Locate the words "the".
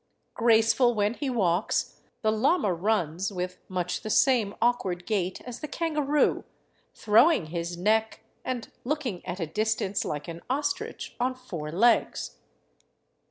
2.23-2.31, 4.01-4.09, 5.59-5.67